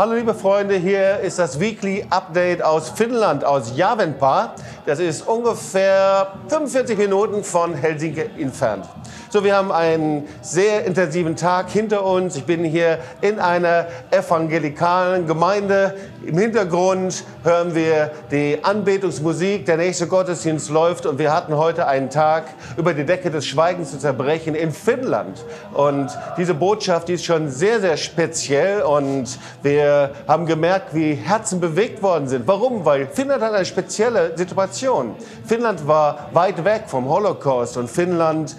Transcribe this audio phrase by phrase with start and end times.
[0.00, 4.54] Hallo liebe Freunde, hier ist das Weekly Update aus Finnland, aus Javenpa.
[4.86, 8.86] Das ist ungefähr 45 Minuten von Helsinki entfernt.
[9.32, 12.34] So, wir haben einen sehr intensiven Tag hinter uns.
[12.34, 15.94] Ich bin hier in einer evangelikalen Gemeinde.
[16.26, 19.66] Im Hintergrund hören wir die Anbetungsmusik.
[19.66, 22.46] Der nächste Gottesdienst läuft und wir hatten heute einen Tag
[22.76, 25.44] über die Decke des Schweigens zu zerbrechen in Finnland.
[25.74, 31.60] Und diese Botschaft, die ist schon sehr, sehr speziell und wir haben gemerkt, wie Herzen
[31.60, 32.48] bewegt worden sind.
[32.48, 32.84] Warum?
[32.84, 35.14] Weil Finnland hat eine spezielle Situation.
[35.46, 38.56] Finnland war weit weg vom Holocaust und Finnland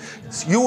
[0.48, 0.61] Juden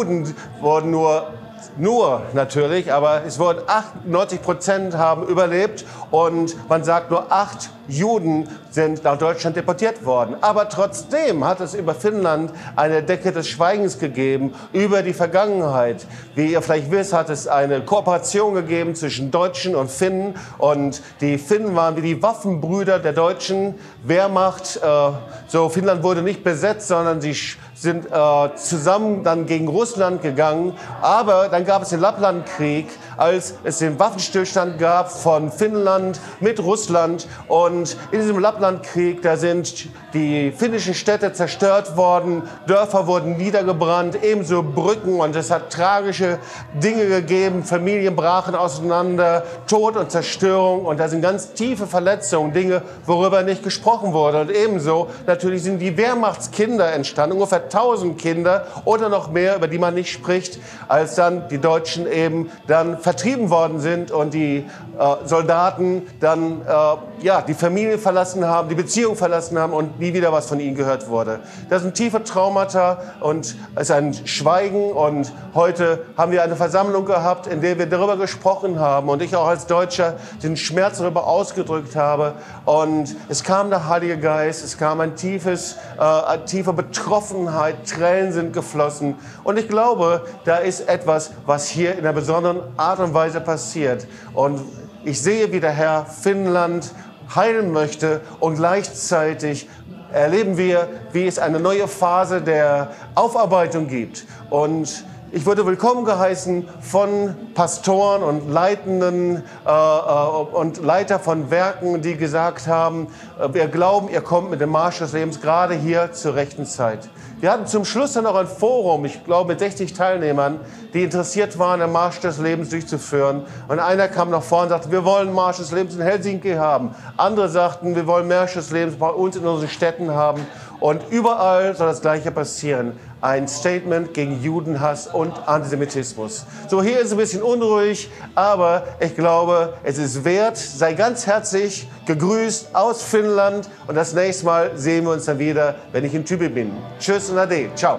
[0.61, 1.29] wurden nur
[1.77, 8.49] nur natürlich, aber es wurden 98 Prozent haben überlebt und man sagt nur acht Juden
[8.71, 10.37] sind nach Deutschland deportiert worden.
[10.41, 16.07] Aber trotzdem hat es über Finnland eine Decke des Schweigens gegeben über die Vergangenheit.
[16.35, 20.35] Wie ihr vielleicht wisst, hat es eine Kooperation gegeben zwischen Deutschen und Finnen.
[20.59, 24.81] Und die Finnen waren wie die Waffenbrüder der deutschen Wehrmacht.
[24.83, 25.11] Äh,
[25.47, 27.37] so, Finnland wurde nicht besetzt, sondern sie
[27.85, 30.73] sind äh, zusammen dann gegen Russland gegangen.
[31.01, 37.29] Aber dann gab es den Lapplandkrieg, als es den Waffenstillstand gab von Finnland mit Russland.
[37.47, 44.63] Und in diesem Lapplandkrieg, da sind die finnischen Städte zerstört worden, Dörfer wurden niedergebrannt, ebenso
[44.63, 45.21] Brücken.
[45.21, 46.39] Und es hat tragische
[46.73, 47.63] Dinge gegeben.
[47.65, 50.87] Familien brachen auseinander, Tod und Zerstörung.
[50.87, 54.41] Und da sind ganz tiefe Verletzungen, Dinge, worüber nicht gesprochen wurde.
[54.41, 59.79] Und ebenso natürlich sind die Wehrmachtskinder entstanden, ungefähr 1000 Kinder oder noch mehr, über die
[59.79, 60.59] man nicht spricht,
[60.89, 64.65] als dann die Deutschen eben dann vertrieben worden sind und die
[64.99, 70.15] äh, Soldaten dann äh, ja, die Familie verlassen haben, die Beziehung verlassen haben und nie
[70.15, 71.41] wieder was von ihnen gehört wurde.
[71.69, 77.07] Das sind tiefe Traumata und es ist ein Schweigen und heute haben wir eine Versammlung
[77.07, 81.27] gehabt, in der wir darüber gesprochen haben und ich auch als Deutscher den Schmerz darüber
[81.27, 87.54] ausgedrückt habe und es kam der Heilige Geist, es kam ein tiefes, äh, tiefe Betroffenheit,
[87.87, 93.01] Tränen sind geflossen und ich glaube, da ist etwas, was hier in einer besonderen Art
[93.01, 94.61] und Weise passiert und
[95.05, 96.93] ich sehe, wie der Herr Finnland
[97.35, 99.69] heilen möchte und gleichzeitig
[100.15, 104.25] erleben wir, wie es eine neue Phase der Aufarbeitung gibt.
[104.49, 105.05] Und
[105.35, 112.17] ich wurde willkommen geheißen von Pastoren und Leitenden äh, äh, und Leiter von Werken, die
[112.17, 113.09] gesagt haben,
[113.41, 117.09] äh, wir glauben, ihr kommt mit dem Marsch des Lebens gerade hier zur rechten Zeit.
[117.41, 120.61] Wir hatten zum Schluss dann noch ein Forum, ich glaube mit 60 Teilnehmern,
[120.95, 123.43] die interessiert waren, den Marsch des Lebens durchzuführen.
[123.67, 126.95] Und einer kam nach vorne und sagte, wir wollen Marsch des Lebens in Helsinki haben.
[127.17, 130.47] Andere sagten, wir wollen Marsch des Lebens bei uns in unseren Städten haben.
[130.85, 132.93] Und überall soll das Gleiche passieren.
[133.23, 136.45] Ein Statement gegen Judenhass und Antisemitismus.
[136.69, 140.59] So, hier ist es ein bisschen unruhig, aber ich glaube, es ist wert.
[140.59, 145.77] Sei ganz herzlich gegrüßt aus Finnland und das nächste Mal sehen wir uns dann wieder,
[145.93, 146.73] wenn ich in Tübingen bin.
[146.99, 147.71] Tschüss und Ade.
[147.75, 147.99] Ciao.